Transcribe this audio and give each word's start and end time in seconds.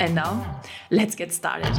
And 0.00 0.14
now, 0.14 0.60
let's 0.90 1.16
get 1.16 1.32
started. 1.32 1.72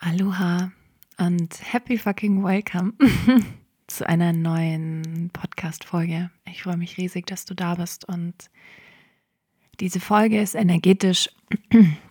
Aloha 0.00 0.70
und 1.18 1.54
happy 1.62 1.96
fucking 1.96 2.44
welcome 2.44 2.92
zu 3.86 4.06
einer 4.06 4.34
neuen 4.34 5.30
Podcast-Folge. 5.32 6.30
Ich 6.44 6.64
freue 6.64 6.76
mich 6.76 6.98
riesig, 6.98 7.26
dass 7.26 7.46
du 7.46 7.54
da 7.54 7.76
bist 7.76 8.06
und 8.06 8.34
diese 9.80 10.00
Folge 10.00 10.42
ist 10.42 10.54
energetisch 10.54 11.30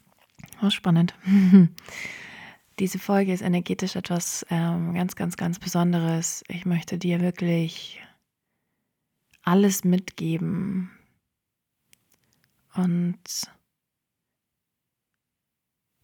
Oh, 0.62 0.70
spannend. 0.70 1.14
Diese 2.80 3.00
Folge 3.00 3.34
ist 3.34 3.42
energetisch 3.42 3.96
etwas 3.96 4.46
ähm, 4.50 4.94
ganz, 4.94 5.16
ganz, 5.16 5.38
ganz 5.38 5.60
Besonderes. 5.60 6.44
Ich 6.48 6.66
möchte 6.66 6.98
dir 6.98 7.22
wirklich 7.22 8.02
alles 9.44 9.84
mitgeben 9.84 10.92
und 12.76 13.18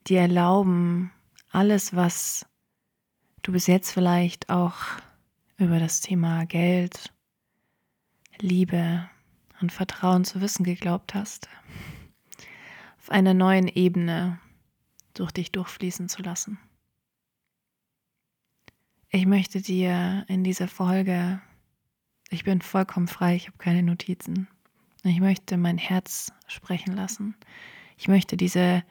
dir 0.08 0.22
erlauben, 0.22 1.12
alles, 1.52 1.96
was 1.96 2.46
du 3.44 3.52
bis 3.52 3.68
jetzt 3.68 3.92
vielleicht 3.92 4.50
auch 4.50 4.78
über 5.58 5.80
das 5.80 6.02
Thema 6.02 6.46
Geld, 6.46 7.14
Liebe 8.40 9.10
und 9.62 9.72
Vertrauen 9.72 10.26
zu 10.26 10.42
wissen 10.42 10.64
geglaubt 10.64 11.14
hast, 11.14 11.48
auf 12.98 13.10
einer 13.10 13.34
neuen 13.34 13.68
Ebene 13.68 14.40
durch 15.14 15.32
dich 15.32 15.52
durchfließen 15.52 16.10
zu 16.10 16.22
lassen. 16.22 16.60
Ich 19.10 19.26
möchte 19.26 19.62
dir 19.62 20.26
in 20.28 20.44
dieser 20.44 20.68
Folge, 20.68 21.42
ich 22.30 22.44
bin 22.44 22.62
vollkommen 22.62 23.08
frei, 23.08 23.36
ich 23.36 23.48
habe 23.48 23.58
keine 23.58 23.84
Notizen. 23.84 24.48
Ich 25.04 25.20
möchte 25.20 25.58
mein 25.58 25.78
Herz 25.78 26.32
sprechen 26.48 26.96
lassen. 26.96 27.36
Ich 27.98 28.08
möchte 28.08 28.38
diese, 28.38 28.84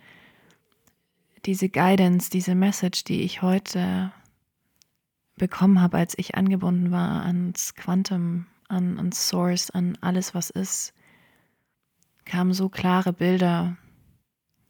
diese 1.45 1.69
Guidance, 1.69 2.31
diese 2.31 2.55
Message, 2.55 3.03
die 3.05 3.23
ich 3.23 3.43
heute 3.43 4.13
bekommen 5.37 5.81
habe, 5.81 5.97
als 5.97 6.17
ich 6.19 6.37
angebunden 6.37 6.93
war 6.93 7.25
ans 7.25 7.75
Quantum, 7.75 8.47
an, 8.69 8.99
ans 8.99 9.29
Source, 9.29 9.71
an 9.71 9.99
alles, 10.03 10.35
was 10.35 10.51
ist, 10.51 10.95
kamen 12.25 12.53
so 12.53 12.69
klare 12.69 13.13
Bilder, 13.13 13.77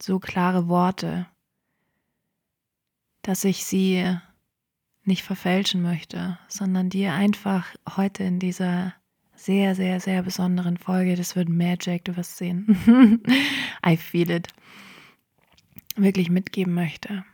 so 0.00 0.18
klare 0.18 0.68
Worte, 0.68 1.26
dass 3.22 3.44
ich 3.44 3.64
sie 3.64 4.16
nicht 5.04 5.22
verfälschen 5.22 5.82
möchte, 5.82 6.38
sondern 6.48 6.90
dir 6.90 7.12
einfach 7.12 7.74
heute 7.96 8.24
in 8.24 8.38
dieser 8.38 8.94
sehr, 9.34 9.74
sehr, 9.74 9.98
sehr 9.98 10.22
besonderen 10.22 10.76
Folge, 10.76 11.16
das 11.16 11.34
wird 11.34 11.48
Magic, 11.48 12.04
du 12.04 12.16
wirst 12.16 12.36
sehen, 12.36 13.22
I 13.86 13.96
feel 13.96 14.30
it, 14.30 14.48
wirklich 15.96 16.30
mitgeben 16.30 16.74
möchte. 16.74 17.24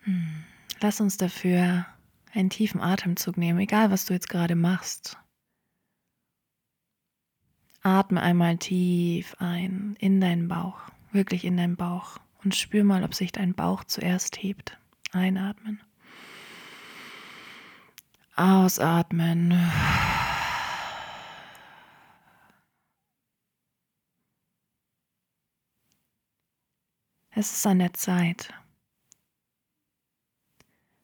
Hm. 0.00 0.44
Lass 0.80 1.00
uns 1.00 1.16
dafür 1.16 1.86
einen 2.32 2.50
tiefen 2.50 2.80
Atemzug 2.80 3.36
nehmen, 3.36 3.60
egal 3.60 3.90
was 3.90 4.04
du 4.04 4.14
jetzt 4.14 4.28
gerade 4.28 4.56
machst. 4.56 5.16
Atme 7.82 8.20
einmal 8.20 8.58
tief 8.58 9.36
ein 9.38 9.96
in 10.00 10.20
deinen 10.20 10.48
Bauch, 10.48 10.80
wirklich 11.12 11.44
in 11.44 11.56
deinen 11.56 11.76
Bauch 11.76 12.18
und 12.44 12.54
spür 12.54 12.84
mal, 12.84 13.04
ob 13.04 13.14
sich 13.14 13.32
dein 13.32 13.54
Bauch 13.54 13.84
zuerst 13.84 14.42
hebt. 14.42 14.78
Einatmen. 15.12 15.80
Ausatmen. 18.36 19.52
Es 27.30 27.52
ist 27.52 27.66
an 27.66 27.78
der 27.78 27.92
Zeit. 27.94 28.52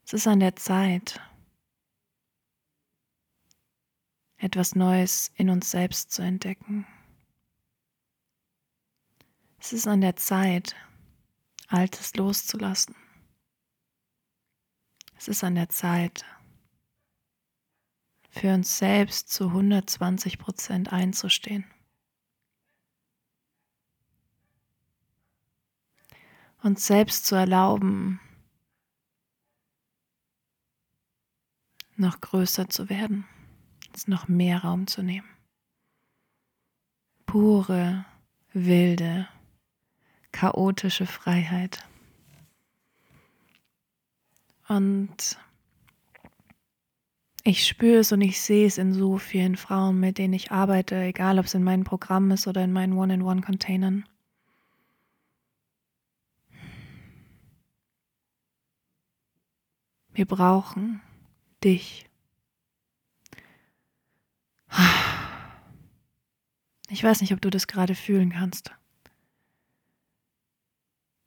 Es 0.04 0.12
ist 0.12 0.26
an 0.26 0.40
der 0.40 0.54
Zeit, 0.54 1.20
etwas 4.36 4.74
Neues 4.74 5.32
in 5.36 5.48
uns 5.48 5.70
selbst 5.70 6.12
zu 6.12 6.22
entdecken. 6.22 6.86
Es 9.58 9.72
ist 9.72 9.86
an 9.86 10.02
der 10.02 10.16
Zeit, 10.16 10.76
Altes 11.74 12.14
loszulassen. 12.14 12.94
Es 15.16 15.26
ist 15.26 15.42
an 15.42 15.56
der 15.56 15.68
Zeit, 15.70 16.24
für 18.30 18.54
uns 18.54 18.78
selbst 18.78 19.28
zu 19.28 19.48
120 19.48 20.38
Prozent 20.38 20.92
einzustehen. 20.92 21.64
Uns 26.62 26.86
selbst 26.86 27.26
zu 27.26 27.34
erlauben, 27.34 28.20
noch 31.96 32.20
größer 32.20 32.68
zu 32.68 32.88
werden, 32.88 33.26
uns 33.88 34.06
noch 34.06 34.28
mehr 34.28 34.62
Raum 34.62 34.86
zu 34.86 35.02
nehmen. 35.02 35.28
Pure, 37.26 38.04
wilde, 38.52 39.28
chaotische 40.34 41.06
Freiheit. 41.06 41.86
Und 44.66 45.38
ich 47.44 47.66
spüre 47.66 48.00
es 48.00 48.10
und 48.10 48.20
ich 48.20 48.40
sehe 48.40 48.66
es 48.66 48.76
in 48.76 48.92
so 48.94 49.18
vielen 49.18 49.56
Frauen, 49.56 50.00
mit 50.00 50.18
denen 50.18 50.34
ich 50.34 50.50
arbeite, 50.50 50.96
egal 50.96 51.38
ob 51.38 51.46
es 51.46 51.54
in 51.54 51.62
meinem 51.62 51.84
Programm 51.84 52.32
ist 52.32 52.48
oder 52.48 52.64
in 52.64 52.72
meinen 52.72 52.94
One-in-One-Containern. 52.94 54.06
Wir 60.12 60.26
brauchen 60.26 61.00
dich. 61.62 62.06
Ich 66.88 67.04
weiß 67.04 67.20
nicht, 67.20 67.32
ob 67.32 67.40
du 67.40 67.50
das 67.50 67.68
gerade 67.68 67.94
fühlen 67.94 68.32
kannst. 68.32 68.72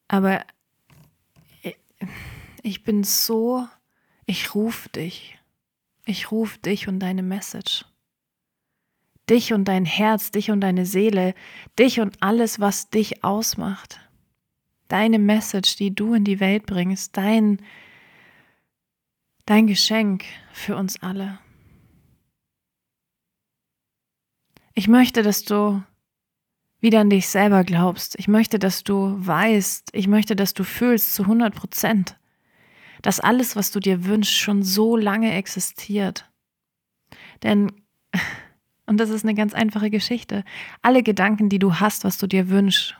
Aber 0.07 0.45
ich 2.63 2.83
bin 2.83 3.03
so, 3.03 3.67
ich 4.25 4.55
rufe 4.55 4.89
dich. 4.89 5.37
Ich 6.05 6.31
rufe 6.31 6.57
dich 6.59 6.87
und 6.87 6.99
deine 6.99 7.23
Message. 7.23 7.85
Dich 9.29 9.51
und 9.51 9.65
dein 9.65 9.85
Herz, 9.85 10.31
dich 10.31 10.51
und 10.51 10.61
deine 10.61 10.85
Seele, 10.85 11.33
dich 11.77 11.99
und 11.99 12.21
alles, 12.23 12.59
was 12.61 12.89
dich 12.89 13.25
ausmacht. 13.25 13.99
Deine 14.87 15.19
Message, 15.19 15.75
die 15.75 15.93
du 15.93 16.13
in 16.13 16.23
die 16.23 16.39
Welt 16.39 16.65
bringst, 16.65 17.17
dein, 17.17 17.61
dein 19.45 19.67
Geschenk 19.67 20.23
für 20.53 20.77
uns 20.77 21.01
alle. 21.01 21.39
Ich 24.73 24.87
möchte, 24.87 25.23
dass 25.23 25.43
du 25.43 25.83
wieder 26.79 26.99
an 26.99 27.09
dich 27.09 27.27
selber 27.27 27.63
glaubst. 27.63 28.17
Ich 28.19 28.27
möchte, 28.27 28.59
dass 28.59 28.83
du 28.83 29.15
weißt, 29.17 29.89
ich 29.93 30.07
möchte, 30.07 30.35
dass 30.35 30.53
du 30.53 30.63
fühlst 30.63 31.15
zu 31.15 31.23
100 31.23 31.53
Prozent, 31.53 32.17
dass 33.01 33.19
alles, 33.19 33.55
was 33.55 33.71
du 33.71 33.79
dir 33.79 34.05
wünschst, 34.05 34.35
schon 34.35 34.63
so 34.63 34.95
lange 34.95 35.33
existiert. 35.33 36.29
Denn, 37.43 37.71
und 38.85 38.99
das 38.99 39.09
ist 39.09 39.23
eine 39.23 39.35
ganz 39.35 39.53
einfache 39.53 39.89
Geschichte, 39.89 40.43
alle 40.81 41.03
Gedanken, 41.03 41.49
die 41.49 41.59
du 41.59 41.75
hast, 41.75 42.03
was 42.03 42.17
du 42.17 42.27
dir 42.27 42.49
wünschst, 42.49 42.95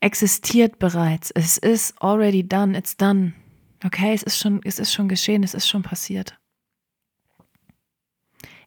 existiert 0.00 0.78
bereits. 0.78 1.30
Es 1.30 1.58
ist 1.58 2.00
already 2.00 2.46
done, 2.46 2.76
it's 2.76 2.96
done. 2.96 3.34
Okay, 3.84 4.12
es 4.12 4.22
ist 4.22 4.38
schon, 4.38 4.60
es 4.64 4.78
ist 4.78 4.92
schon 4.92 5.08
geschehen, 5.08 5.42
es 5.42 5.54
ist 5.54 5.68
schon 5.68 5.82
passiert. 5.82 6.39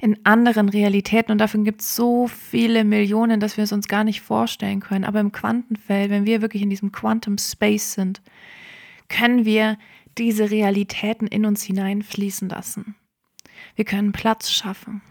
In 0.03 0.25
anderen 0.25 0.67
Realitäten 0.67 1.31
und 1.31 1.37
davon 1.37 1.63
gibt 1.63 1.79
es 1.79 1.95
so 1.95 2.27
viele 2.27 2.83
Millionen, 2.83 3.39
dass 3.39 3.55
wir 3.55 3.63
es 3.63 3.71
uns 3.71 3.87
gar 3.87 4.03
nicht 4.03 4.19
vorstellen 4.19 4.81
können. 4.81 5.05
Aber 5.05 5.21
im 5.21 5.31
Quantenfeld, 5.31 6.09
wenn 6.09 6.25
wir 6.25 6.41
wirklich 6.41 6.61
in 6.61 6.69
diesem 6.69 6.91
Quantum 6.91 7.37
Space 7.37 7.93
sind, 7.93 8.21
können 9.07 9.45
wir 9.45 9.77
diese 10.17 10.51
Realitäten 10.51 11.25
in 11.25 11.45
uns 11.45 11.63
hineinfließen 11.63 12.49
lassen. 12.49 12.95
Wir 13.75 13.85
können 13.85 14.11
Platz 14.11 14.51
schaffen. 14.51 15.01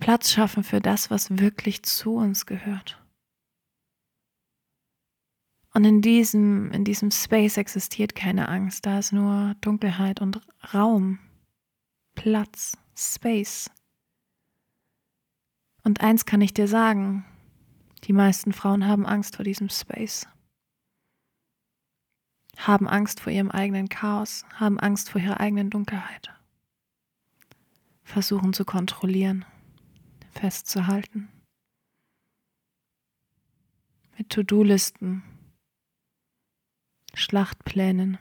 Platz 0.00 0.32
schaffen 0.32 0.64
für 0.64 0.80
das, 0.80 1.10
was 1.10 1.38
wirklich 1.38 1.82
zu 1.82 2.16
uns 2.16 2.44
gehört. 2.44 3.02
Und 5.72 5.86
in 5.86 6.02
diesem, 6.02 6.70
in 6.72 6.84
diesem 6.84 7.10
Space 7.10 7.56
existiert 7.56 8.14
keine 8.14 8.50
Angst, 8.50 8.84
da 8.84 8.98
ist 8.98 9.14
nur 9.14 9.54
Dunkelheit 9.62 10.20
und 10.20 10.42
Raum, 10.74 11.20
Platz, 12.14 12.76
Space. 12.94 13.70
Und 15.88 16.02
eins 16.02 16.26
kann 16.26 16.42
ich 16.42 16.52
dir 16.52 16.68
sagen, 16.68 17.24
die 18.04 18.12
meisten 18.12 18.52
Frauen 18.52 18.86
haben 18.86 19.06
Angst 19.06 19.36
vor 19.36 19.44
diesem 19.46 19.70
Space, 19.70 20.26
haben 22.58 22.86
Angst 22.86 23.20
vor 23.20 23.32
ihrem 23.32 23.50
eigenen 23.50 23.88
Chaos, 23.88 24.44
haben 24.52 24.78
Angst 24.78 25.08
vor 25.08 25.18
ihrer 25.18 25.40
eigenen 25.40 25.70
Dunkelheit, 25.70 26.28
versuchen 28.02 28.52
zu 28.52 28.66
kontrollieren, 28.66 29.46
festzuhalten, 30.32 31.30
mit 34.18 34.28
To-Do-Listen, 34.28 35.22
Schlachtplänen 37.14 38.18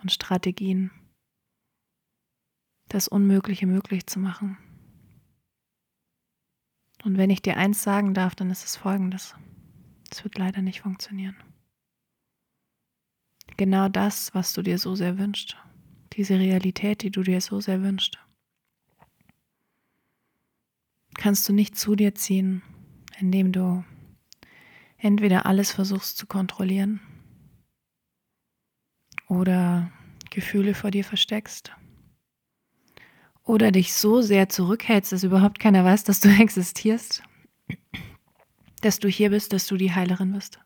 und 0.00 0.12
Strategien, 0.12 0.92
das 2.88 3.08
Unmögliche 3.08 3.66
möglich 3.66 4.06
zu 4.06 4.18
machen. 4.18 4.58
Und 7.04 7.18
wenn 7.18 7.30
ich 7.30 7.42
dir 7.42 7.56
eins 7.56 7.82
sagen 7.82 8.14
darf, 8.14 8.34
dann 8.34 8.50
ist 8.50 8.64
es 8.64 8.76
folgendes. 8.76 9.34
Es 10.10 10.24
wird 10.24 10.38
leider 10.38 10.62
nicht 10.62 10.80
funktionieren. 10.80 11.36
Genau 13.56 13.88
das, 13.88 14.34
was 14.34 14.52
du 14.52 14.62
dir 14.62 14.78
so 14.78 14.94
sehr 14.94 15.18
wünschst, 15.18 15.56
diese 16.14 16.38
Realität, 16.38 17.02
die 17.02 17.10
du 17.10 17.22
dir 17.22 17.40
so 17.40 17.60
sehr 17.60 17.82
wünschst, 17.82 18.18
kannst 21.14 21.48
du 21.48 21.52
nicht 21.52 21.76
zu 21.76 21.94
dir 21.94 22.14
ziehen, 22.14 22.62
indem 23.18 23.52
du 23.52 23.84
entweder 24.98 25.46
alles 25.46 25.72
versuchst 25.72 26.16
zu 26.16 26.26
kontrollieren 26.26 27.00
oder 29.28 29.90
Gefühle 30.30 30.74
vor 30.74 30.90
dir 30.90 31.04
versteckst 31.04 31.72
oder 33.46 33.72
dich 33.72 33.94
so 33.94 34.20
sehr 34.20 34.50
zurückhältst, 34.50 35.12
dass 35.12 35.24
überhaupt 35.24 35.58
keiner 35.58 35.84
weiß, 35.84 36.04
dass 36.04 36.20
du 36.20 36.28
existierst, 36.40 37.22
dass 38.82 38.98
du 38.98 39.08
hier 39.08 39.30
bist, 39.30 39.54
dass 39.54 39.66
du 39.66 39.78
die 39.78 39.94
Heilerin 39.94 40.32
bist. 40.32 40.60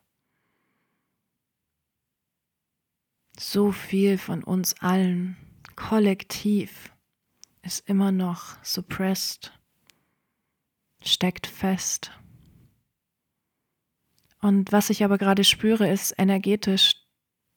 So 3.38 3.70
viel 3.70 4.18
von 4.18 4.42
uns 4.42 4.74
allen 4.80 5.36
kollektiv 5.76 6.90
ist 7.62 7.88
immer 7.88 8.10
noch 8.10 8.62
suppressed, 8.64 9.52
steckt 11.02 11.46
fest 11.46 12.10
und 14.40 14.72
was 14.72 14.90
ich 14.90 15.04
aber 15.04 15.18
gerade 15.18 15.44
spüre, 15.44 15.88
ist 15.88 16.14
energetisch 16.16 16.94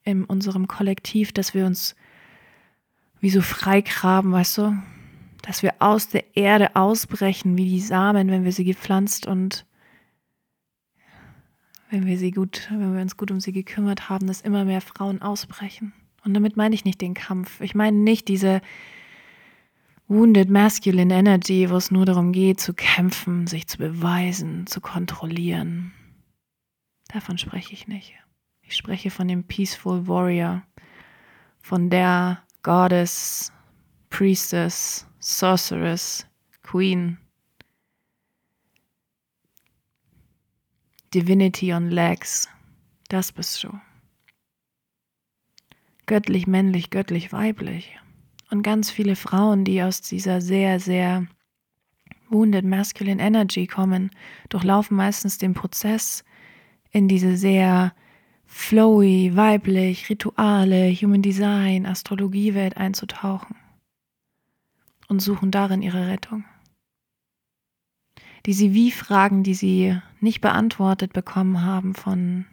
in 0.04 0.26
unserem 0.26 0.68
Kollektiv, 0.68 1.32
dass 1.32 1.54
wir 1.54 1.66
uns 1.66 1.96
wie 3.20 3.30
so 3.30 3.42
freigraben, 3.42 4.34
weißt 4.34 4.58
du? 4.58 4.78
Dass 5.44 5.62
wir 5.62 5.76
aus 5.80 6.10
der 6.10 6.36
Erde 6.36 6.76
ausbrechen, 6.76 7.58
wie 7.58 7.70
die 7.70 7.80
Samen, 7.80 8.30
wenn 8.30 8.44
wir 8.44 8.52
sie 8.52 8.64
gepflanzt 8.64 9.28
und 9.28 9.68
wenn 11.92 12.08
wir 12.08 12.18
sie 12.18 12.32
gut, 12.32 12.68
wenn 12.72 12.96
wir 12.96 13.02
uns 13.02 13.18
gut 13.18 13.30
um 13.30 13.40
sie 13.40 13.52
gekümmert 13.52 14.10
haben, 14.10 14.26
dass 14.26 14.42
immer 14.42 14.66
mehr 14.66 14.82
Frauen 14.82 15.22
ausbrechen. 15.22 15.94
Und 16.26 16.34
damit 16.34 16.58
meine 16.58 16.74
ich 16.74 16.86
nicht 16.86 17.02
den 17.02 17.14
Kampf. 17.14 17.62
Ich 17.62 17.76
meine 17.76 17.98
nicht 17.98 18.28
diese 18.30 18.62
wounded 20.08 20.50
masculine 20.50 21.14
energy, 21.14 21.70
wo 21.70 21.76
es 21.76 21.92
nur 21.92 22.06
darum 22.06 22.32
geht, 22.32 22.60
zu 22.60 22.74
kämpfen, 22.74 23.46
sich 23.46 23.68
zu 23.68 23.78
beweisen, 23.78 24.66
zu 24.66 24.82
kontrollieren. 24.82 25.92
Davon 27.10 27.38
spreche 27.38 27.74
ich 27.74 27.88
nicht. 27.88 28.14
Ich 28.62 28.76
spreche 28.76 29.12
von 29.12 29.28
dem 29.28 29.44
Peaceful 29.44 30.08
Warrior, 30.08 30.64
von 31.60 31.90
der 31.90 32.42
Goddess, 32.64 33.52
Priestess, 34.10 35.06
Sorceress, 35.26 36.28
Queen. 36.64 37.18
Divinity 41.14 41.72
on 41.72 41.90
Legs, 41.90 42.50
das 43.08 43.32
bist 43.32 43.64
du. 43.64 43.70
Göttlich, 46.08 46.46
männlich, 46.46 46.90
göttlich, 46.90 47.32
weiblich. 47.32 47.98
Und 48.52 48.64
ganz 48.64 48.92
viele 48.92 49.16
Frauen, 49.16 49.64
die 49.64 49.82
aus 49.82 50.02
dieser 50.02 50.42
sehr, 50.42 50.82
sehr 50.82 51.26
wounded 52.30 52.66
masculine 52.66 53.24
energy 53.24 53.66
kommen, 53.66 54.12
durchlaufen 54.50 54.98
meistens 54.98 55.38
den 55.38 55.54
Prozess, 55.54 56.26
in 56.92 57.08
diese 57.08 57.38
sehr 57.38 57.96
flowy, 58.46 59.32
weiblich, 59.36 60.10
Rituale, 60.10 60.92
Human 60.92 61.22
Design, 61.22 61.86
Astrologiewelt 61.86 62.76
einzutauchen 62.76 63.63
und 65.14 65.20
suchen 65.20 65.52
darin 65.52 65.84
ihre 65.84 66.08
Rettung. 66.08 66.44
Die 68.48 68.74
Wie-Fragen, 68.74 69.44
die 69.44 69.54
sie 69.54 70.02
nicht 70.22 70.42
beantwortet 70.42 71.14
bekommen 71.14 71.62
haben 71.62 71.94
von 71.94 72.48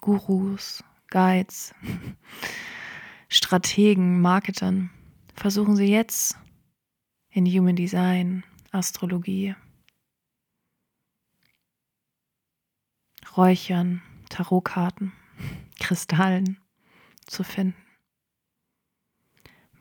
Gurus, 0.00 0.84
Guides, 1.10 1.74
Strategen, 3.28 4.20
Marketern, 4.20 4.90
versuchen 5.34 5.74
sie 5.74 5.86
jetzt 5.86 6.38
in 7.30 7.46
Human 7.46 7.74
Design, 7.74 8.44
Astrologie, 8.70 9.56
Räuchern, 13.36 14.02
Tarotkarten, 14.28 15.12
Kristallen 15.80 16.58
zu 17.26 17.42
finden. 17.42 17.83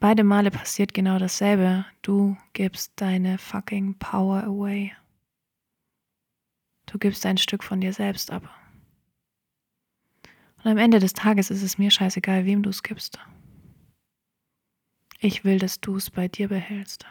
Beide 0.03 0.25
Male 0.25 0.51
passiert 0.51 0.93
genau 0.93 1.17
dasselbe. 1.17 1.85
Du 2.01 2.35
gibst 2.51 2.91
deine 2.97 3.37
fucking 3.37 3.97
Power 3.99 4.43
away. 4.43 4.91
Du 6.87 6.99
gibst 6.99 7.25
ein 7.25 7.37
Stück 7.37 7.63
von 7.63 7.79
dir 7.79 7.93
selbst 7.93 8.29
ab. 8.29 8.43
Und 10.57 10.71
am 10.71 10.77
Ende 10.77 10.99
des 10.99 11.13
Tages 11.13 11.49
ist 11.49 11.61
es 11.61 11.77
mir 11.77 11.89
scheißegal, 11.89 12.43
wem 12.43 12.63
du 12.63 12.69
es 12.69 12.83
gibst. 12.83 13.17
Ich 15.19 15.45
will, 15.45 15.57
dass 15.57 15.79
du 15.79 15.95
es 15.95 16.11
bei 16.11 16.27
dir 16.27 16.49
behältst. 16.49 17.05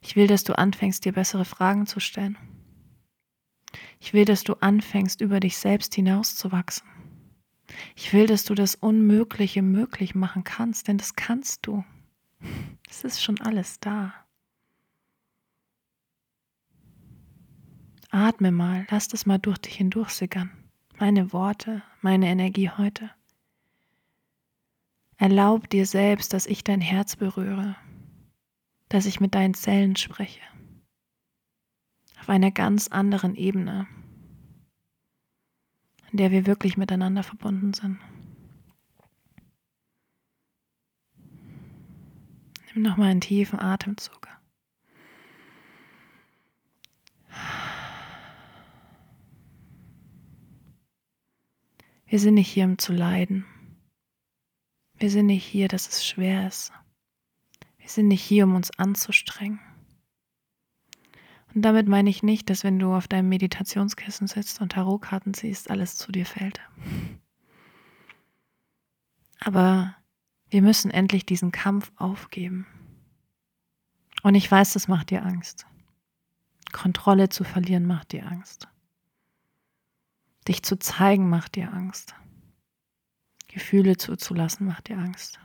Ich 0.00 0.16
will, 0.16 0.28
dass 0.28 0.44
du 0.44 0.56
anfängst, 0.56 1.04
dir 1.04 1.12
bessere 1.12 1.44
Fragen 1.44 1.86
zu 1.86 2.00
stellen. 2.00 2.38
Ich 4.00 4.14
will, 4.14 4.24
dass 4.24 4.44
du 4.44 4.54
anfängst, 4.54 5.20
über 5.20 5.40
dich 5.40 5.58
selbst 5.58 5.94
hinauszuwachsen. 5.94 6.88
Ich 7.96 8.12
will, 8.12 8.26
dass 8.26 8.44
du 8.44 8.54
das 8.54 8.74
Unmögliche 8.74 9.62
möglich 9.62 10.14
machen 10.14 10.44
kannst, 10.44 10.88
denn 10.88 10.98
das 10.98 11.16
kannst 11.16 11.66
du. 11.66 11.84
Es 12.88 13.04
ist 13.04 13.22
schon 13.22 13.40
alles 13.40 13.80
da. 13.80 14.14
Atme 18.10 18.52
mal, 18.52 18.86
lass 18.90 19.08
das 19.08 19.26
mal 19.26 19.38
durch 19.38 19.58
dich 19.58 19.76
hindurchsickern. 19.76 20.50
Meine 20.98 21.32
Worte, 21.32 21.82
meine 22.00 22.28
Energie 22.28 22.70
heute. 22.70 23.10
Erlaub 25.16 25.68
dir 25.68 25.86
selbst, 25.86 26.32
dass 26.32 26.46
ich 26.46 26.62
dein 26.62 26.80
Herz 26.80 27.16
berühre, 27.16 27.76
dass 28.88 29.06
ich 29.06 29.20
mit 29.20 29.34
deinen 29.34 29.54
Zellen 29.54 29.96
spreche 29.96 30.40
auf 32.24 32.30
einer 32.30 32.50
ganz 32.50 32.88
anderen 32.88 33.34
Ebene, 33.34 33.86
in 36.14 36.18
der 36.18 36.30
wir 36.30 36.46
wirklich 36.46 36.76
miteinander 36.76 37.24
verbunden 37.24 37.74
sind. 37.74 37.98
Nimm 42.72 42.84
nochmal 42.84 43.10
einen 43.10 43.20
tiefen 43.20 43.58
Atemzug. 43.58 44.28
Wir 52.06 52.20
sind 52.20 52.34
nicht 52.34 52.48
hier, 52.48 52.66
um 52.66 52.78
zu 52.78 52.92
leiden. 52.92 53.44
Wir 54.94 55.10
sind 55.10 55.26
nicht 55.26 55.44
hier, 55.44 55.66
dass 55.66 55.88
es 55.88 56.06
schwer 56.06 56.46
ist. 56.46 56.72
Wir 57.78 57.88
sind 57.88 58.06
nicht 58.06 58.22
hier, 58.22 58.44
um 58.44 58.54
uns 58.54 58.70
anzustrengen. 58.78 59.58
Und 61.54 61.62
damit 61.62 61.86
meine 61.88 62.10
ich 62.10 62.22
nicht, 62.22 62.50
dass 62.50 62.64
wenn 62.64 62.78
du 62.78 62.92
auf 62.92 63.06
deinem 63.08 63.28
Meditationskissen 63.28 64.26
sitzt 64.26 64.60
und 64.60 64.72
Tarotkarten 64.72 65.34
ziehst, 65.34 65.70
alles 65.70 65.96
zu 65.96 66.10
dir 66.12 66.26
fällt. 66.26 66.60
Aber 69.40 69.94
Wir 70.54 70.62
müssen 70.62 70.92
endlich 70.92 71.26
diesen 71.26 71.50
Kampf 71.50 71.90
aufgeben. 71.96 72.64
Und 74.22 74.36
ich 74.36 74.48
weiß, 74.48 74.74
das 74.74 74.86
macht 74.86 75.10
dir 75.10 75.24
Angst. 75.24 75.66
Kontrolle 76.72 77.28
zu 77.28 77.42
verlieren 77.42 77.86
macht 77.86 78.12
dir 78.12 78.24
Angst. 78.26 78.68
Dich 80.46 80.62
zu 80.62 80.78
zeigen 80.78 81.28
macht 81.28 81.56
dir 81.56 81.72
Angst. 81.72 82.14
Gefühle 83.48 83.96
zuzulassen 83.96 84.64
macht 84.64 84.86
dir 84.86 84.96
Angst. 84.96 85.40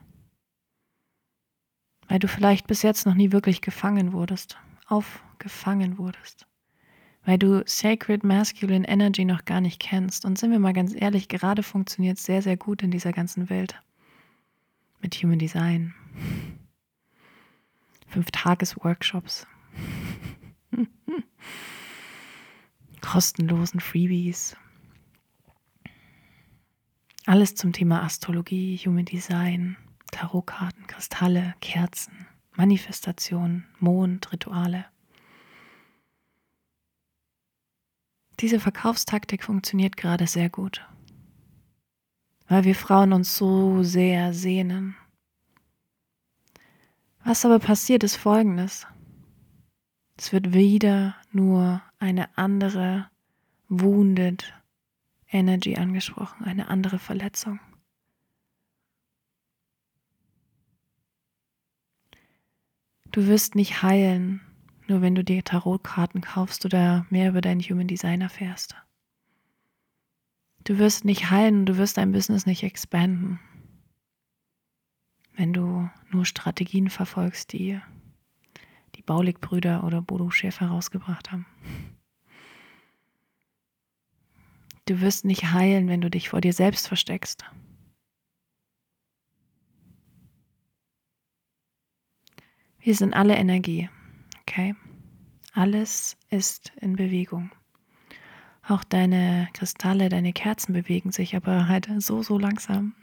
Weil 2.07 2.19
du 2.19 2.27
vielleicht 2.27 2.67
bis 2.67 2.83
jetzt 2.83 3.07
noch 3.07 3.15
nie 3.15 3.31
wirklich 3.31 3.61
gefangen 3.61 4.13
wurdest, 4.13 4.59
aufgefangen 4.89 5.97
wurdest. 5.97 6.45
Weil 7.23 7.37
du 7.37 7.63
Sacred 7.65 8.23
Masculine 8.23 8.87
Energy 8.87 9.25
noch 9.25 9.45
gar 9.45 9.61
nicht 9.61 9.79
kennst. 9.79 10.25
Und 10.25 10.37
sind 10.37 10.51
wir 10.51 10.59
mal 10.59 10.73
ganz 10.73 10.95
ehrlich, 10.95 11.27
gerade 11.27 11.63
funktioniert 11.63 12.17
es 12.17 12.25
sehr, 12.25 12.41
sehr 12.41 12.57
gut 12.57 12.81
in 12.81 12.91
dieser 12.91 13.11
ganzen 13.11 13.49
Welt. 13.49 13.79
Mit 15.01 15.15
Human 15.15 15.39
Design. 15.39 15.93
Fünf 18.07 18.31
Tages-Workshops. 18.31 19.45
Kostenlosen 23.01 23.79
Freebies. 23.79 24.57
Alles 27.25 27.53
zum 27.53 27.73
Thema 27.73 28.01
Astrologie, 28.01 28.77
Human 28.77 29.05
Design, 29.05 29.77
Tarotkarten, 30.11 30.87
Kristalle, 30.87 31.53
Kerzen, 31.61 32.25
Manifestation, 32.55 33.65
Mond, 33.79 34.31
Rituale. 34.31 34.85
Diese 38.39 38.59
Verkaufstaktik 38.59 39.43
funktioniert 39.43 39.97
gerade 39.97 40.25
sehr 40.25 40.49
gut, 40.49 40.87
weil 42.47 42.63
wir 42.63 42.75
Frauen 42.75 43.11
uns 43.13 43.35
so 43.35 43.83
sehr 43.83 44.33
sehnen. 44.33 44.95
Was 47.23 47.43
aber 47.45 47.59
passiert 47.59 48.03
ist 48.03 48.15
folgendes. 48.15 48.87
Es 50.17 50.31
wird 50.31 50.53
wieder 50.53 51.15
nur 51.31 51.81
eine 51.99 52.37
andere 52.37 53.09
wounded 53.67 54.53
Energy 55.27 55.75
angesprochen, 55.75 56.45
eine 56.45 56.69
andere 56.69 56.97
Verletzung. 56.97 57.59
Du 63.11 63.25
wirst 63.25 63.55
nicht 63.55 63.81
heilen, 63.81 64.41
nur 64.87 65.01
wenn 65.01 65.15
du 65.15 65.23
dir 65.23 65.43
Tarotkarten 65.43 66.21
kaufst 66.21 66.65
oder 66.65 67.05
mehr 67.09 67.29
über 67.29 67.41
deinen 67.41 67.61
Human 67.61 67.87
Design 67.87 68.21
erfährst. 68.21 68.75
Du 70.63 70.77
wirst 70.77 71.05
nicht 71.05 71.31
heilen 71.31 71.61
und 71.61 71.65
du 71.65 71.77
wirst 71.77 71.97
dein 71.97 72.11
Business 72.11 72.45
nicht 72.45 72.63
expanden, 72.63 73.39
wenn 75.33 75.53
du 75.53 75.89
nur 76.11 76.25
Strategien 76.25 76.89
verfolgst, 76.89 77.53
die 77.53 77.79
die 78.95 79.01
Baulig-Brüder 79.01 79.83
oder 79.83 80.01
Bodo 80.01 80.29
Schäfer 80.29 80.67
rausgebracht 80.67 81.31
haben. 81.31 81.45
Du 84.85 85.01
wirst 85.01 85.23
nicht 85.25 85.51
heilen, 85.53 85.87
wenn 85.87 86.01
du 86.01 86.09
dich 86.09 86.29
vor 86.29 86.41
dir 86.41 86.53
selbst 86.53 86.87
versteckst. 86.87 87.45
Wir 92.81 92.95
sind 92.95 93.13
alle 93.13 93.35
Energie, 93.35 93.89
okay? 94.41 94.73
Alles 95.53 96.15
ist 96.29 96.71
in 96.79 96.95
Bewegung. 96.95 97.51
Auch 98.65 98.85
deine 98.85 99.49
Kristalle, 99.53 100.07
deine 100.07 100.31
Kerzen 100.31 100.71
bewegen 100.73 101.11
sich, 101.11 101.35
aber 101.35 101.67
halt 101.67 101.89
so, 101.97 102.23
so 102.23 102.39
langsam, 102.39 102.95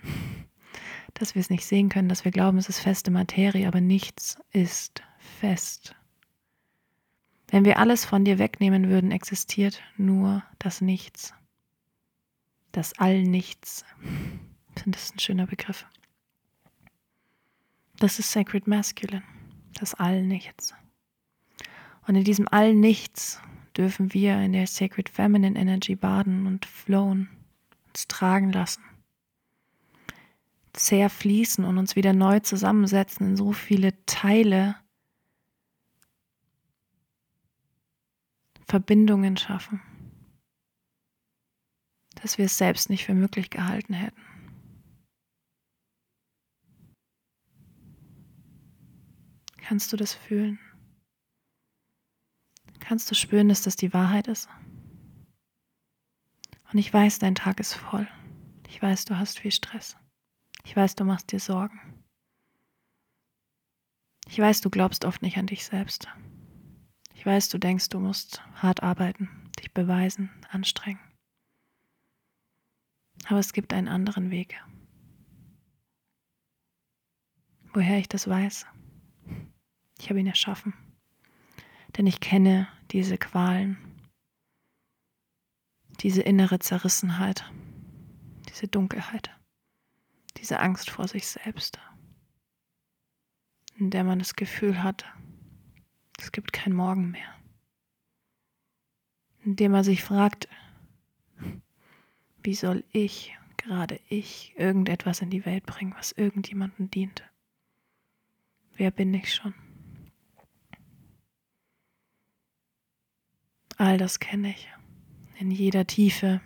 dass 1.14 1.34
wir 1.34 1.40
es 1.40 1.50
nicht 1.50 1.66
sehen 1.66 1.90
können, 1.90 2.08
dass 2.08 2.24
wir 2.24 2.32
glauben, 2.32 2.56
es 2.56 2.70
ist 2.70 2.80
feste 2.80 3.10
Materie, 3.10 3.68
aber 3.68 3.82
nichts 3.82 4.38
ist 4.52 5.02
fest. 5.18 5.94
Wenn 7.48 7.64
wir 7.64 7.78
alles 7.78 8.04
von 8.04 8.24
dir 8.24 8.38
wegnehmen 8.38 8.88
würden, 8.88 9.10
existiert 9.10 9.82
nur 9.96 10.42
das 10.58 10.80
Nichts. 10.80 11.34
Das 12.72 12.98
Allnichts. 12.98 13.84
Das 14.84 15.10
ein 15.10 15.18
schöner 15.18 15.46
Begriff. 15.46 15.86
Das 17.98 18.18
ist 18.18 18.30
Sacred 18.30 18.66
Masculine 18.66 19.22
das 19.80 19.94
Allnichts. 19.94 20.74
Und 22.06 22.16
in 22.16 22.24
diesem 22.24 22.48
Allnichts 22.48 23.40
dürfen 23.76 24.14
wir 24.14 24.40
in 24.40 24.52
der 24.52 24.66
Sacred 24.66 25.08
Feminine 25.08 25.58
Energy 25.58 25.96
baden 25.96 26.46
und 26.46 26.64
flowen, 26.66 27.28
uns 27.88 28.06
tragen 28.08 28.52
lassen, 28.52 28.82
zerfließen 30.72 31.64
und 31.64 31.78
uns 31.78 31.96
wieder 31.96 32.12
neu 32.12 32.40
zusammensetzen 32.40 33.28
in 33.28 33.36
so 33.36 33.52
viele 33.52 33.92
Teile, 34.06 34.76
Verbindungen 38.68 39.36
schaffen, 39.36 39.80
dass 42.16 42.36
wir 42.36 42.46
es 42.46 42.58
selbst 42.58 42.90
nicht 42.90 43.04
für 43.04 43.14
möglich 43.14 43.48
gehalten 43.50 43.94
hätten. 43.94 44.35
Kannst 49.68 49.92
du 49.92 49.96
das 49.96 50.14
fühlen? 50.14 50.60
Kannst 52.78 53.10
du 53.10 53.16
spüren, 53.16 53.48
dass 53.48 53.62
das 53.62 53.74
die 53.74 53.92
Wahrheit 53.92 54.28
ist? 54.28 54.48
Und 56.70 56.78
ich 56.78 56.94
weiß, 56.94 57.18
dein 57.18 57.34
Tag 57.34 57.58
ist 57.58 57.74
voll. 57.74 58.06
Ich 58.68 58.80
weiß, 58.80 59.06
du 59.06 59.18
hast 59.18 59.40
viel 59.40 59.50
Stress. 59.50 59.96
Ich 60.62 60.76
weiß, 60.76 60.94
du 60.94 61.02
machst 61.02 61.32
dir 61.32 61.40
Sorgen. 61.40 61.80
Ich 64.28 64.38
weiß, 64.38 64.60
du 64.60 64.70
glaubst 64.70 65.04
oft 65.04 65.20
nicht 65.22 65.36
an 65.36 65.48
dich 65.48 65.64
selbst. 65.64 66.06
Ich 67.14 67.26
weiß, 67.26 67.48
du 67.48 67.58
denkst, 67.58 67.88
du 67.88 67.98
musst 67.98 68.44
hart 68.54 68.84
arbeiten, 68.84 69.50
dich 69.58 69.74
beweisen, 69.74 70.30
anstrengen. 70.48 71.00
Aber 73.24 73.40
es 73.40 73.52
gibt 73.52 73.72
einen 73.72 73.88
anderen 73.88 74.30
Weg. 74.30 74.62
Woher 77.74 77.98
ich 77.98 78.08
das 78.08 78.28
weiß? 78.28 78.64
Ich 79.98 80.08
habe 80.10 80.20
ihn 80.20 80.26
erschaffen. 80.26 80.74
Denn 81.96 82.06
ich 82.06 82.20
kenne 82.20 82.68
diese 82.90 83.16
Qualen, 83.16 83.78
diese 86.00 86.22
innere 86.22 86.58
Zerrissenheit, 86.58 87.50
diese 88.48 88.68
Dunkelheit, 88.68 89.30
diese 90.36 90.60
Angst 90.60 90.90
vor 90.90 91.08
sich 91.08 91.26
selbst, 91.26 91.78
in 93.78 93.90
der 93.90 94.04
man 94.04 94.18
das 94.18 94.36
Gefühl 94.36 94.82
hat, 94.82 95.06
es 96.18 96.32
gibt 96.32 96.52
kein 96.52 96.72
Morgen 96.72 97.10
mehr, 97.10 97.34
in 99.44 99.56
dem 99.56 99.72
man 99.72 99.84
sich 99.84 100.02
fragt, 100.02 100.48
wie 102.42 102.54
soll 102.54 102.84
ich, 102.92 103.36
gerade 103.56 104.00
ich, 104.08 104.54
irgendetwas 104.56 105.20
in 105.20 105.30
die 105.30 105.44
Welt 105.44 105.66
bringen, 105.66 105.94
was 105.96 106.12
irgendjemandem 106.12 106.90
dient? 106.90 107.24
Wer 108.76 108.90
bin 108.90 109.12
ich 109.14 109.34
schon? 109.34 109.54
All 113.76 113.98
das 113.98 114.20
kenne 114.20 114.50
ich. 114.50 114.68
In 115.38 115.50
jeder 115.50 115.86
Tiefe, 115.86 116.40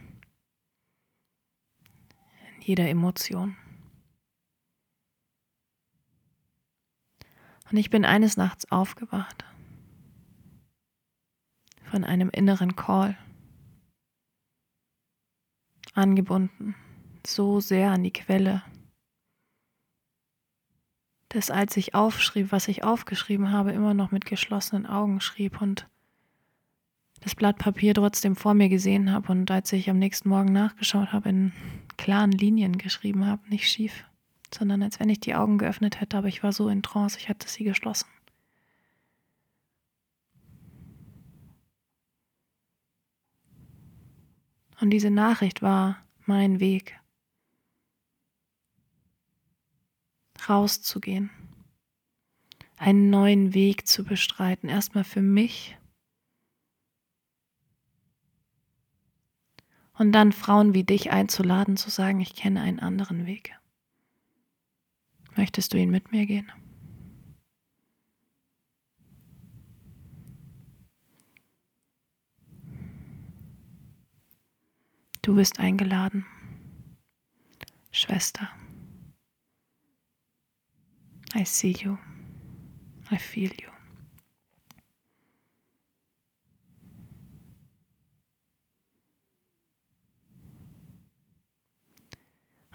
in 2.57 2.63
jeder 2.63 2.89
Emotion. 2.89 3.57
Und 7.71 7.77
ich 7.77 7.91
bin 7.91 8.05
eines 8.05 8.37
Nachts 8.37 8.71
aufgewacht. 8.73 9.45
Von 11.85 12.05
einem 12.05 12.31
inneren 12.31 12.75
Call, 12.75 13.17
angebunden. 15.95 16.75
So 17.27 17.61
sehr 17.61 17.91
an 17.91 18.03
die 18.03 18.13
Quelle, 18.13 18.63
dass 21.29 21.51
als 21.51 21.77
ich 21.77 21.95
aufschrieb, 21.95 22.51
was 22.51 22.69
ich 22.69 22.83
aufgeschrieben 22.83 23.53
habe, 23.53 23.73
immer 23.73 23.93
noch 23.93 24.11
mit 24.11 24.25
geschlossenen 24.25 24.87
Augen 24.87 25.21
schrieb 25.21 25.61
und 25.61 25.90
das 27.21 27.35
Blatt 27.35 27.59
Papier 27.59 27.95
trotzdem 27.95 28.35
vor 28.35 28.55
mir 28.55 28.69
gesehen 28.69 29.13
habe 29.13 29.31
und 29.31 29.51
als 29.51 29.73
ich 29.73 29.91
am 29.91 29.99
nächsten 29.99 30.29
Morgen 30.29 30.53
nachgeschaut 30.53 31.13
habe, 31.13 31.29
in 31.29 31.53
klaren 31.97 32.33
Linien 32.33 32.79
geschrieben 32.79 33.27
habe, 33.27 33.49
nicht 33.49 33.69
schief, 33.71 34.05
sondern 34.53 34.83
als 34.83 34.99
wenn 35.01 35.11
ich 35.11 35.21
die 35.21 35.35
Augen 35.35 35.59
geöffnet 35.59 36.01
hätte, 36.01 36.17
aber 36.17 36.29
ich 36.29 36.43
war 36.43 36.53
so 36.53 36.69
in 36.69 36.83
Trance, 36.83 37.19
ich 37.19 37.29
hatte 37.29 37.49
sie 37.49 37.65
geschlossen. 37.65 38.09
Und 44.81 44.91
diese 44.91 45.11
Nachricht 45.11 45.61
war 45.61 45.99
mein 46.25 46.59
Weg, 46.59 46.99
rauszugehen, 50.49 51.29
einen 52.79 53.11
neuen 53.11 53.53
Weg 53.53 53.87
zu 53.87 54.05
bestreiten, 54.05 54.71
erstmal 54.71 55.05
für 55.05 55.21
mich 55.21 55.77
und 60.01 60.13
dann 60.13 60.33
Frauen 60.33 60.73
wie 60.73 60.83
dich 60.83 61.11
einzuladen, 61.11 61.77
zu 61.77 61.91
sagen, 61.91 62.21
ich 62.21 62.35
kenne 62.35 62.63
einen 62.63 62.81
anderen 62.81 63.27
Weg. 63.27 63.55
Möchtest 65.37 65.75
du 65.75 65.77
ihn 65.77 65.91
mit 65.91 66.11
mir 66.11 66.25
gehen? 66.25 66.51
Du 75.21 75.35
bist 75.35 75.61
eingeladen, 75.61 76.25
Schwester. 77.91 78.49
I 81.35 81.45
see 81.45 81.73
you. 81.73 81.99
I 83.13 83.19
feel 83.19 83.53
you. 83.61 83.70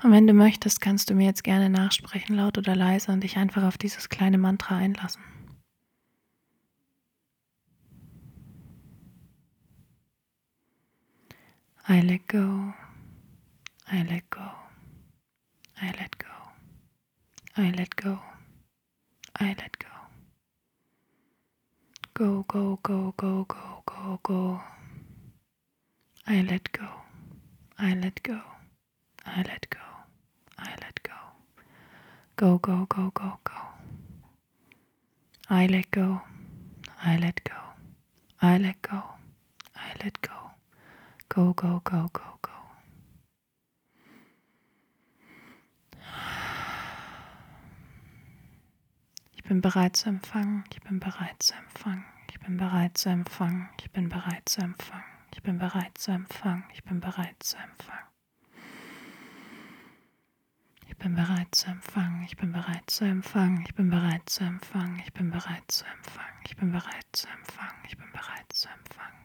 Und 0.05 0.11
wenn 0.11 0.27
du 0.27 0.33
möchtest, 0.33 0.81
kannst 0.81 1.09
du 1.09 1.15
mir 1.15 1.25
jetzt 1.25 1.43
gerne 1.43 1.67
nachsprechen, 1.67 2.35
laut 2.35 2.59
oder 2.59 2.75
leise, 2.75 3.11
und 3.11 3.21
dich 3.21 3.37
einfach 3.37 3.63
auf 3.63 3.75
dieses 3.79 4.07
kleine 4.07 4.37
Mantra 4.37 4.77
einlassen. 4.77 5.23
I 11.89 12.01
let 12.01 12.27
go, 12.27 12.71
I 13.91 14.03
let 14.03 14.29
go, 14.29 14.41
I 15.81 15.87
let 15.97 16.19
go, 16.19 16.27
I 17.57 17.71
let 17.71 17.97
go, 17.97 18.19
I 19.39 19.55
let 19.57 19.79
go. 19.79 19.87
Go, 22.13 22.43
go, 22.47 22.77
go, 22.83 23.11
go, 23.17 23.45
go, 23.45 23.81
go, 23.87 24.19
go. 24.21 24.61
I 26.27 26.41
let 26.41 26.71
go, 26.73 26.85
I 27.79 27.95
let 27.95 28.23
go, 28.23 28.39
I 29.25 29.41
let 29.41 29.67
go. 29.71 29.84
Go, 32.37 32.59
go, 32.59 32.85
go, 32.89 33.11
go, 33.13 33.39
go. 33.45 33.53
I 35.49 35.67
let 35.67 35.89
go, 35.91 36.21
I 37.01 37.17
let 37.17 37.41
go, 37.45 37.55
I 38.41 38.57
let 38.57 38.81
go, 38.81 39.01
I 39.73 39.93
let 40.03 40.21
go. 40.21 40.33
Go, 41.29 41.53
go, 41.53 41.81
go, 41.85 42.09
go, 42.11 42.39
go. 42.41 42.51
Ich 49.35 49.43
bin 49.43 49.61
bereit 49.61 49.95
zu 49.95 50.09
empfangen. 50.09 50.65
Ich 50.73 50.81
bin 50.81 50.99
bereit 50.99 51.41
zu 51.41 51.53
empfangen. 51.53 52.03
Ich 52.29 52.39
bin 52.41 52.57
bereit 52.57 52.97
zu 52.97 53.09
empfangen. 53.09 53.69
Ich 53.79 53.91
bin 53.91 54.09
bereit 54.09 54.49
zu 54.49 54.61
empfangen. 54.61 55.03
Ich 55.33 55.41
bin 55.41 55.57
bereit 55.57 55.97
zu 55.97 56.11
empfangen. 56.11 56.65
Ich 56.73 56.83
bin 56.83 56.99
bereit 56.99 57.35
zu 57.41 57.55
empfangen. 57.57 58.14
Bin 61.05 61.13
bereit 61.13 61.53
zu 61.53 61.67
empfangen. 61.67 62.23
Ich 62.23 62.35
bin 62.35 62.51
bereit 62.51 62.89
zu 62.89 63.05
empfangen. 63.05 63.61
Ich 63.67 63.75
bin 63.75 63.91
bereit 63.91 64.27
zu 64.27 64.43
empfangen. 64.43 64.99
Ich 65.05 65.13
bin 65.13 65.29
bereit 65.29 65.69
zu 65.69 65.85
empfangen. 65.85 66.39
Ich 66.47 66.57
bin 66.57 66.71
bereit 66.71 67.05
zu 67.11 67.27
empfangen. 67.27 67.77
Ich 67.87 67.95
bin 67.95 68.11
bereit 68.11 68.51
zu 68.51 68.67
empfangen. 68.69 69.19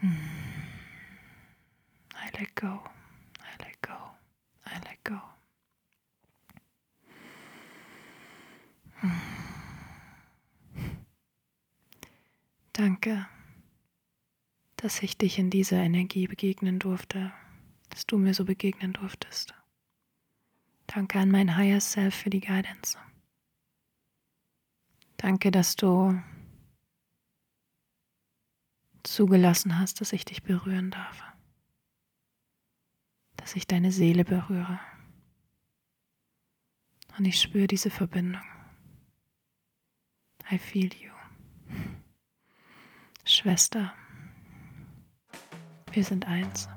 Hmm. 0.00 0.16
I 2.14 2.38
let 2.38 2.56
go. 2.56 2.80
I 3.42 3.62
let 3.62 3.82
go. 3.82 3.92
I 4.64 4.78
let 4.88 5.04
go. 5.04 5.20
Hmm. 9.02 9.20
Danke, 12.72 13.26
dass 14.76 15.02
ich 15.02 15.18
dich 15.18 15.38
in 15.38 15.50
dieser 15.50 15.76
Energie 15.76 16.26
begegnen 16.26 16.78
durfte, 16.78 17.32
dass 17.90 18.06
du 18.06 18.18
mir 18.18 18.34
so 18.34 18.44
begegnen 18.44 18.92
durftest. 18.92 19.54
Danke 20.86 21.18
an 21.20 21.30
mein 21.30 21.56
Higher 21.56 21.80
Self 21.80 22.14
für 22.14 22.30
die 22.30 22.40
Guidance. 22.40 22.98
Danke, 25.18 25.50
dass 25.50 25.76
du 25.76 26.20
zugelassen 29.02 29.78
hast, 29.78 30.00
dass 30.00 30.12
ich 30.12 30.24
dich 30.24 30.42
berühren 30.42 30.90
darf, 30.90 31.22
dass 33.36 33.54
ich 33.54 33.66
deine 33.66 33.92
Seele 33.92 34.24
berühre. 34.24 34.80
Und 37.18 37.24
ich 37.24 37.40
spüre 37.40 37.66
diese 37.66 37.90
Verbindung. 37.90 38.42
I 40.50 40.58
feel 40.58 40.90
you. 40.94 41.12
Schwester, 43.24 43.92
wir 45.92 46.02
sind 46.02 46.26
eins. 46.26 46.68